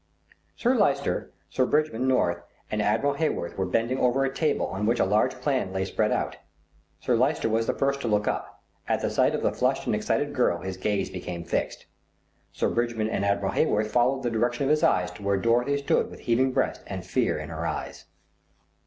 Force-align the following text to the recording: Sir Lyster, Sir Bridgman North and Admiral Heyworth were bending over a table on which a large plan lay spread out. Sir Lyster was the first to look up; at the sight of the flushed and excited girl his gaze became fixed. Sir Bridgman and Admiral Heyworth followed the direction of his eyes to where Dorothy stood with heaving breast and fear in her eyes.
Sir 0.55 0.73
Lyster, 0.73 1.29
Sir 1.51 1.63
Bridgman 1.67 2.07
North 2.07 2.41
and 2.71 2.81
Admiral 2.81 3.13
Heyworth 3.13 3.55
were 3.55 3.67
bending 3.67 3.99
over 3.99 4.25
a 4.25 4.33
table 4.33 4.65
on 4.65 4.87
which 4.87 4.99
a 4.99 5.05
large 5.05 5.33
plan 5.35 5.71
lay 5.71 5.85
spread 5.85 6.11
out. 6.11 6.37
Sir 7.01 7.15
Lyster 7.15 7.47
was 7.47 7.67
the 7.67 7.73
first 7.75 8.01
to 8.01 8.07
look 8.07 8.27
up; 8.27 8.63
at 8.87 9.01
the 9.01 9.11
sight 9.11 9.35
of 9.35 9.43
the 9.43 9.51
flushed 9.51 9.85
and 9.85 9.93
excited 9.93 10.33
girl 10.33 10.61
his 10.61 10.75
gaze 10.75 11.11
became 11.11 11.43
fixed. 11.43 11.85
Sir 12.51 12.67
Bridgman 12.67 13.09
and 13.11 13.23
Admiral 13.23 13.51
Heyworth 13.53 13.91
followed 13.91 14.23
the 14.23 14.31
direction 14.31 14.63
of 14.63 14.71
his 14.71 14.81
eyes 14.81 15.11
to 15.11 15.21
where 15.21 15.37
Dorothy 15.37 15.77
stood 15.77 16.09
with 16.09 16.21
heaving 16.21 16.51
breast 16.51 16.81
and 16.87 17.05
fear 17.05 17.37
in 17.37 17.49
her 17.49 17.67
eyes. 17.67 18.05